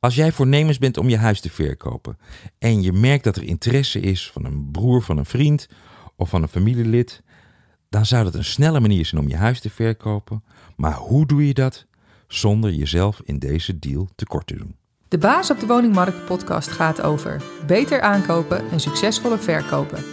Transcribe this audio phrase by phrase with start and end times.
[0.00, 2.18] Als jij voornemens bent om je huis te verkopen
[2.58, 5.68] en je merkt dat er interesse is van een broer, van een vriend
[6.16, 7.22] of van een familielid,
[7.88, 10.44] dan zou dat een snelle manier zijn om je huis te verkopen.
[10.76, 11.86] Maar hoe doe je dat
[12.28, 14.76] zonder jezelf in deze deal tekort te doen?
[15.08, 20.04] De Baas op de Woningmarkt podcast gaat over beter aankopen en succesvoller verkopen.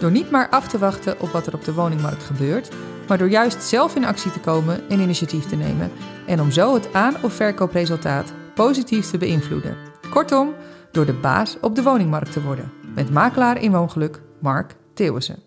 [0.00, 2.68] Door niet maar af te wachten op wat er op de woningmarkt gebeurt,
[3.08, 5.90] maar door juist zelf in actie te komen en initiatief te nemen.
[6.26, 9.76] En om zo het aan- of verkoopresultaat positief te beïnvloeden.
[10.10, 10.54] Kortom,
[10.92, 12.72] door de baas op de woningmarkt te worden.
[12.94, 15.42] Met makelaar in woongeluk Mark Theeuwissen.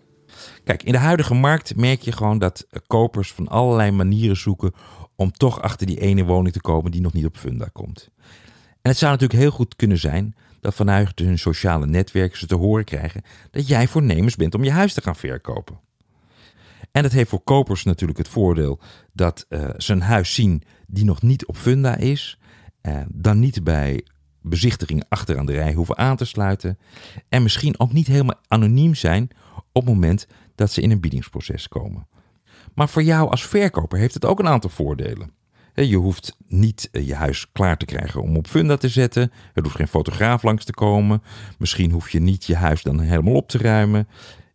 [0.64, 4.72] Kijk, in de huidige markt merk je gewoon dat kopers van allerlei manieren zoeken
[5.16, 8.10] om toch achter die ene woning te komen die nog niet op funda komt.
[8.82, 12.54] En het zou natuurlijk heel goed kunnen zijn dat vanuit hun sociale netwerken ze te
[12.54, 15.80] horen krijgen dat jij voornemens bent om je huis te gaan verkopen.
[16.92, 18.80] En dat heeft voor kopers natuurlijk het voordeel
[19.12, 22.39] dat uh, ze een huis zien die nog niet op funda is,
[22.82, 24.04] uh, dan niet bij
[24.42, 26.78] bezichtiging achteraan de rij hoeven aan te sluiten
[27.28, 29.30] en misschien ook niet helemaal anoniem zijn
[29.72, 32.06] op het moment dat ze in een biedingsproces komen.
[32.74, 35.32] Maar voor jou als verkoper heeft het ook een aantal voordelen.
[35.74, 39.32] Je hoeft niet eh, je huis klaar te krijgen om op funda te zetten.
[39.54, 41.22] Er hoeft geen fotograaf langs te komen.
[41.58, 44.08] Misschien hoef je niet je huis dan helemaal op te ruimen.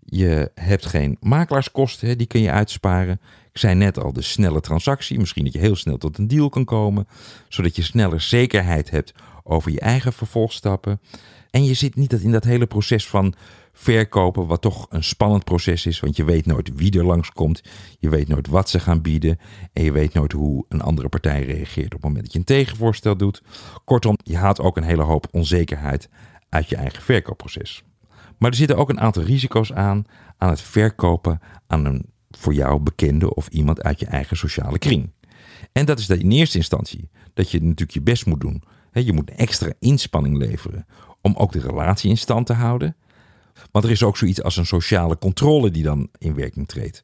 [0.06, 3.20] Je hebt geen makelaarskosten, die kun je uitsparen.
[3.52, 5.20] Ik zei net al, de snelle transactie.
[5.20, 7.08] Misschien dat je heel snel tot een deal kan komen.
[7.48, 11.02] Zodat je sneller zekerheid hebt over je eigen vervolgstappen.
[11.50, 13.34] En je zit niet in dat hele proces van
[13.74, 16.00] verkopen, wat toch een spannend proces is.
[16.00, 17.64] Want je weet nooit wie er langskomt.
[18.00, 19.40] Je weet nooit wat ze gaan bieden.
[19.74, 22.46] En je weet nooit hoe een andere partij reageert op het moment dat je een
[22.46, 23.42] tegenvoorstel doet.
[23.86, 26.10] Kortom, je haalt ook een hele hoop onzekerheid
[26.50, 27.84] uit je eigen verkoopproces.
[28.38, 30.06] Maar er zitten ook een aantal risico's aan
[30.38, 35.12] aan het verkopen aan een voor jou bekende of iemand uit je eigen sociale kring.
[35.72, 38.64] En dat is dat in eerste instantie dat je natuurlijk je best moet doen.
[38.92, 40.86] Je moet extra inspanning leveren
[41.22, 42.96] om ook de relatie in stand te houden.
[43.72, 47.04] Want er is ook zoiets als een sociale controle die dan in werking treedt.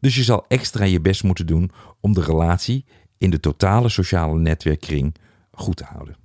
[0.00, 1.70] Dus je zal extra je best moeten doen
[2.00, 2.84] om de relatie
[3.18, 5.14] in de totale sociale netwerkkring
[5.52, 6.16] goed te houden.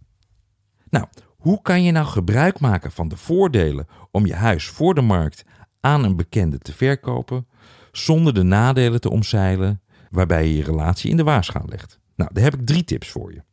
[0.89, 1.05] Nou,
[1.47, 5.43] hoe kan je nou gebruik maken van de voordelen om je huis voor de markt
[5.79, 7.47] aan een bekende te verkopen,
[7.91, 11.99] zonder de nadelen te omzeilen waarbij je je relatie in de waarschaal legt?
[12.15, 13.43] Nou, daar heb ik drie tips voor je.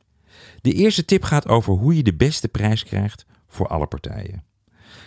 [0.60, 4.44] De eerste tip gaat over hoe je de beste prijs krijgt voor alle partijen.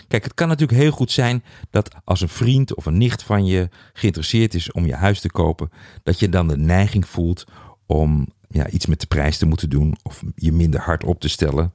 [0.07, 3.45] Kijk, het kan natuurlijk heel goed zijn dat als een vriend of een nicht van
[3.45, 5.69] je geïnteresseerd is om je huis te kopen,
[6.03, 7.43] dat je dan de neiging voelt
[7.85, 11.29] om ja, iets met de prijs te moeten doen of je minder hard op te
[11.29, 11.71] stellen.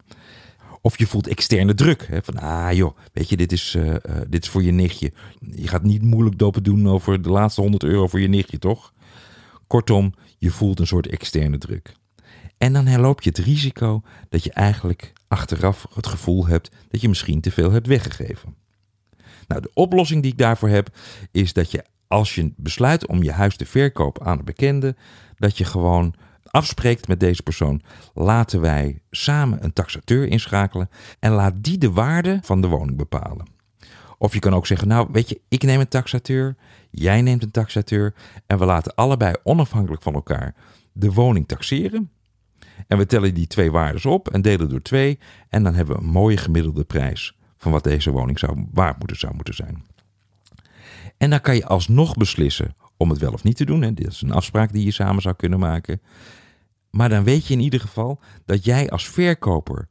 [0.84, 2.06] Of je voelt externe druk.
[2.06, 3.96] Hè, van, ah joh, weet je, dit is, uh, uh,
[4.28, 5.12] dit is voor je nichtje.
[5.54, 8.92] Je gaat niet moeilijk dopen doen over de laatste 100 euro voor je nichtje, toch?
[9.66, 11.92] Kortom, je voelt een soort externe druk.
[12.58, 17.08] En dan herloop je het risico dat je eigenlijk achteraf het gevoel hebt dat je
[17.08, 18.54] misschien te veel hebt weggegeven.
[19.48, 20.96] Nou, de oplossing die ik daarvoor heb
[21.30, 24.96] is dat je als je besluit om je huis te verkopen aan een bekende,
[25.36, 26.14] dat je gewoon
[26.50, 27.82] afspreekt met deze persoon,
[28.14, 30.88] laten wij samen een taxateur inschakelen
[31.18, 33.46] en laat die de waarde van de woning bepalen.
[34.18, 36.56] Of je kan ook zeggen, nou weet je, ik neem een taxateur,
[36.90, 38.14] jij neemt een taxateur
[38.46, 40.54] en we laten allebei onafhankelijk van elkaar
[40.92, 42.10] de woning taxeren.
[42.86, 45.18] En we tellen die twee waarden op en delen door twee.
[45.48, 49.18] En dan hebben we een mooie gemiddelde prijs van wat deze woning zou, waard moeten,
[49.18, 49.86] zou moeten zijn.
[51.16, 53.82] En dan kan je alsnog beslissen om het wel of niet te doen.
[53.82, 53.94] Hè.
[53.94, 56.00] Dit is een afspraak die je samen zou kunnen maken.
[56.90, 59.88] Maar dan weet je in ieder geval dat jij als verkoper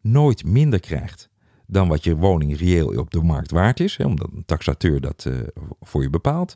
[0.00, 1.28] nooit minder krijgt
[1.66, 3.96] dan wat je woning reëel op de markt waard is.
[3.96, 5.34] Hè, omdat een taxateur dat uh,
[5.80, 6.54] voor je bepaalt.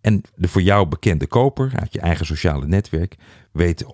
[0.00, 3.16] En de voor jou bekende koper uit je eigen sociale netwerk
[3.52, 3.84] weet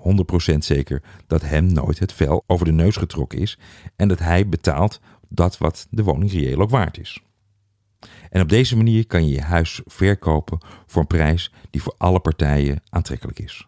[0.54, 3.58] 100% zeker dat hem nooit het vel over de neus getrokken is
[3.96, 7.22] en dat hij betaalt dat wat de woning reëel ook waard is.
[8.30, 12.20] En op deze manier kan je je huis verkopen voor een prijs die voor alle
[12.20, 13.66] partijen aantrekkelijk is.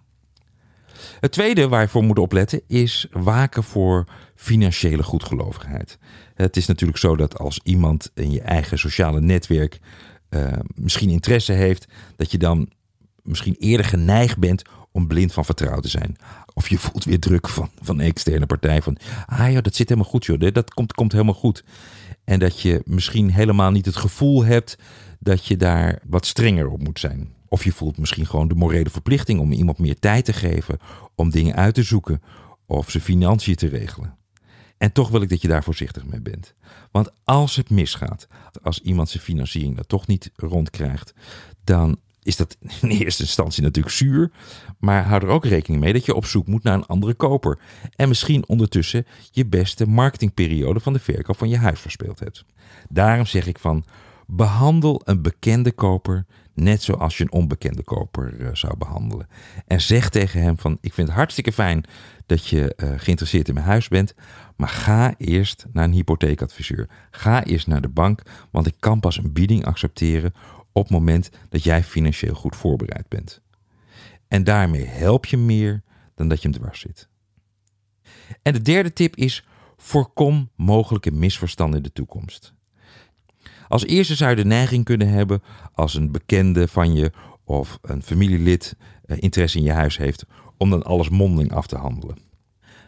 [1.21, 4.05] Het tweede waar je voor moet opletten is waken voor
[4.35, 5.99] financiële goedgelovigheid.
[6.35, 9.81] Het is natuurlijk zo dat als iemand in je eigen sociale netwerk
[10.31, 11.87] uh, misschien interesse heeft,
[12.17, 12.69] dat je dan
[13.23, 14.63] misschien eerder geneigd bent
[14.93, 16.17] om blind van vertrouwen te zijn.
[16.55, 18.83] Of je voelt weer druk van, van een externe partij.
[18.83, 21.65] Van, ah ja, dat zit helemaal goed joh, dat komt, komt helemaal goed.
[22.31, 24.79] En dat je misschien helemaal niet het gevoel hebt
[25.19, 27.35] dat je daar wat strenger op moet zijn.
[27.49, 30.79] Of je voelt misschien gewoon de morele verplichting om iemand meer tijd te geven
[31.15, 32.23] om dingen uit te zoeken
[32.67, 34.17] of zijn financiën te regelen.
[34.79, 36.55] En toch wil ik dat je daar voorzichtig mee bent.
[36.91, 38.29] Want als het misgaat,
[38.63, 41.15] als iemand zijn financiering dat toch niet rondkrijgt,
[41.65, 44.31] dan is dat in eerste instantie natuurlijk zuur.
[44.79, 47.59] Maar hou er ook rekening mee dat je op zoek moet naar een andere koper.
[47.97, 52.45] En misschien ondertussen je beste marketingperiode van de verkoop van je huis verspeeld hebt.
[52.89, 53.85] Daarom zeg ik van
[54.27, 59.29] behandel een bekende koper net zoals je een onbekende koper eh, zou behandelen.
[59.67, 61.85] En zeg tegen hem van ik vind het hartstikke fijn
[62.27, 64.15] dat je uh, geïnteresseerd in mijn huis bent.
[64.57, 66.89] Maar ga eerst naar een hypotheekadviseur.
[67.11, 70.35] Ga eerst naar de bank, want ik kan pas een bieding accepteren
[70.81, 73.41] op het moment dat jij financieel goed voorbereid bent.
[74.29, 75.83] En daarmee help je meer
[76.15, 77.09] dan dat je hem dwars zit.
[78.43, 79.45] En de derde tip is:
[79.77, 82.55] voorkom mogelijke misverstanden in de toekomst.
[83.69, 85.43] Als eerste zou je de neiging kunnen hebben
[85.73, 87.13] als een bekende van je
[87.45, 90.25] of een familielid eh, interesse in je huis heeft
[90.57, 92.19] om dan alles mondeling af te handelen.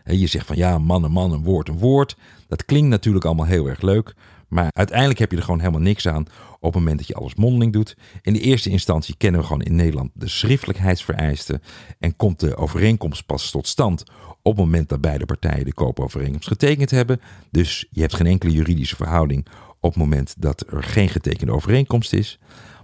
[0.05, 2.17] Je zegt van ja, man een man, een woord een woord.
[2.49, 4.15] Dat klinkt natuurlijk allemaal heel erg leuk,
[4.53, 6.27] maar uiteindelijk heb je er gewoon helemaal niks aan
[6.61, 7.97] op het moment dat je alles mondeling doet.
[8.23, 11.63] In de eerste instantie kennen we gewoon in Nederland de schriftelijkheidsvereisten
[11.99, 14.05] en komt de overeenkomst pas tot stand
[14.43, 17.21] op het moment dat beide partijen de koopovereenkomst getekend hebben.
[17.51, 19.47] Dus je hebt geen enkele juridische verhouding
[19.81, 22.39] op het moment dat er geen getekende overeenkomst is.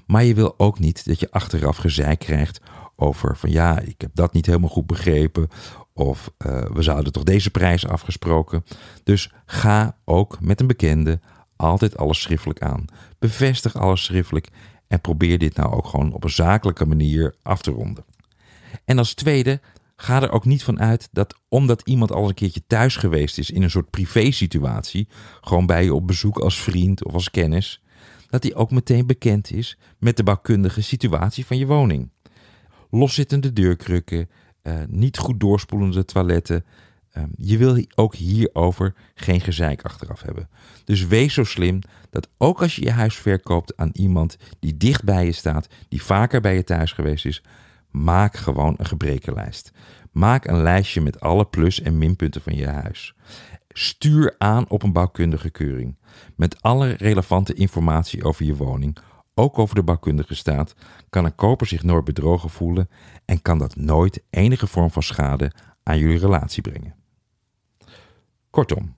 [0.07, 2.61] Maar je wil ook niet dat je achteraf gezeik krijgt
[2.97, 5.49] over van ja, ik heb dat niet helemaal goed begrepen.
[5.95, 8.65] Of uh, we zouden toch deze prijs afgesproken.
[9.05, 11.21] Dus ga ook met een bekende
[11.59, 12.85] altijd alles schriftelijk aan.
[13.19, 14.49] Bevestig alles schriftelijk
[14.87, 18.05] en probeer dit nou ook gewoon op een zakelijke manier af te ronden.
[18.85, 19.61] En als tweede,
[19.97, 23.51] ga er ook niet van uit dat omdat iemand al een keertje thuis geweest is
[23.51, 25.09] in een soort privé-situatie,
[25.41, 27.83] gewoon bij je op bezoek als vriend of als kennis,
[28.31, 32.11] dat hij ook meteen bekend is met de bouwkundige situatie van je woning.
[32.91, 34.29] Loszittende deurkrukken,
[34.63, 36.65] uh, niet goed doorspoelende toiletten,
[37.19, 40.49] Ehm, je wil ook hierover geen gezeik achteraf hebben.
[40.85, 41.81] Dus wees zo slim
[42.11, 46.03] dat ook als je je huis verkoopt aan iemand die dicht bij je staat, die
[46.03, 47.43] vaker bij je thuis geweest is,
[47.91, 49.73] maak gewoon een gebrekenlijst.
[50.13, 53.15] Maak een lijstje met alle plus- en minpunten van je huis.
[53.69, 55.97] Stuur aan op een bouwkundige keuring.
[56.37, 58.99] Met alle relevante informatie over je woning,
[59.35, 60.75] ook over de bouwkundige staat,
[61.11, 62.89] kan een koper zich nooit bedrogen voelen
[63.25, 66.98] en kan dat nooit enige vorm van schade aan jullie relatie brengen.
[68.59, 68.95] Kortom,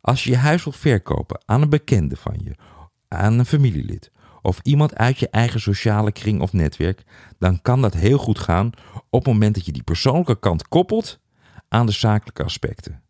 [0.00, 2.54] als je je huis wilt verkopen aan een bekende van je,
[3.08, 4.10] aan een familielid
[4.42, 7.02] of iemand uit je eigen sociale kring of netwerk,
[7.38, 8.70] dan kan dat heel goed gaan
[9.10, 11.20] op het moment dat je die persoonlijke kant koppelt
[11.68, 13.02] aan de zakelijke aspecten.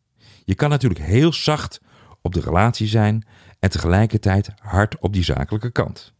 [0.44, 1.81] Je kan natuurlijk heel zacht
[2.22, 3.26] op de relatie zijn
[3.58, 6.12] en tegelijkertijd hard op die zakelijke kant.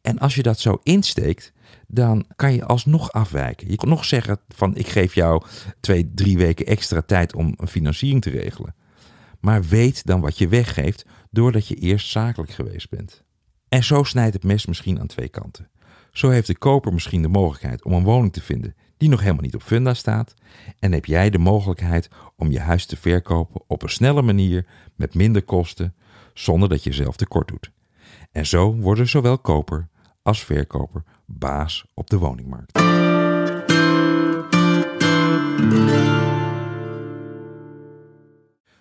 [0.00, 1.52] En als je dat zo insteekt,
[1.86, 3.70] dan kan je alsnog afwijken.
[3.70, 5.42] Je kan nog zeggen van ik geef jou
[5.80, 8.74] twee, drie weken extra tijd om een financiering te regelen.
[9.40, 13.22] Maar weet dan wat je weggeeft doordat je eerst zakelijk geweest bent.
[13.68, 15.68] En zo snijdt het mes misschien aan twee kanten.
[16.12, 19.42] Zo heeft de koper misschien de mogelijkheid om een woning te vinden die nog helemaal
[19.42, 20.34] niet op funda staat.
[20.78, 24.66] En heb jij de mogelijkheid om je huis te verkopen op een snelle manier
[24.96, 25.94] met minder kosten,
[26.34, 27.70] zonder dat je zelf tekort doet.
[28.32, 29.88] En zo worden zowel koper
[30.24, 32.78] als verkoper baas op de woningmarkt.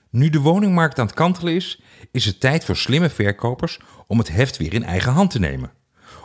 [0.10, 1.82] Nu de woningmarkt aan het kantelen is,
[2.12, 5.72] is het tijd voor slimme verkopers om het heft weer in eigen hand te nemen.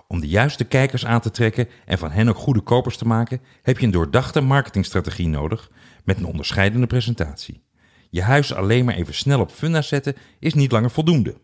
[0.09, 3.41] Om de juiste kijkers aan te trekken en van hen ook goede kopers te maken,
[3.63, 5.71] heb je een doordachte marketingstrategie nodig
[6.05, 7.63] met een onderscheidende presentatie.
[8.11, 11.37] Je huis alleen maar even snel op funda zetten is niet langer voldoende.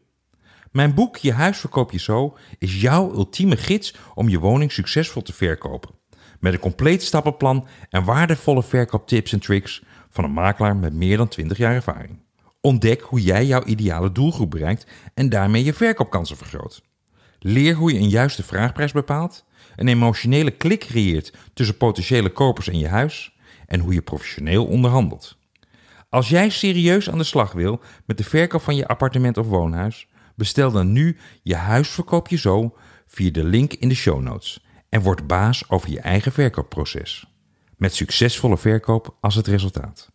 [0.75, 5.23] Mijn boek Je huis verkoop je zo is jouw ultieme gids om je woning succesvol
[5.23, 5.91] te verkopen.
[6.41, 11.29] Met een compleet stappenplan en waardevolle verkooptips en tricks van een makelaar met meer dan
[11.29, 12.23] 20 jaar ervaring.
[12.61, 16.83] Ontdek hoe jij jouw ideale doelgroep bereikt en daarmee je verkoopkansen vergroot.
[17.39, 19.45] Leer hoe je een juiste vraagprijs bepaalt,
[19.77, 25.37] een emotionele klik creëert tussen potentiële kopers en je huis en hoe je professioneel onderhandelt.
[26.09, 30.09] Als jij serieus aan de slag wil met de verkoop van je appartement of woonhuis,
[30.35, 32.77] Bestel dan nu je huisverkoop je zo
[33.07, 37.27] via de link in de show notes en word baas over je eigen verkoopproces.
[37.77, 40.14] Met succesvolle verkoop als het resultaat.